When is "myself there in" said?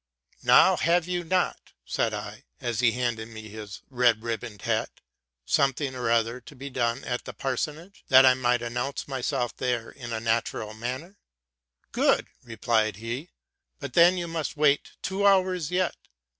9.07-10.11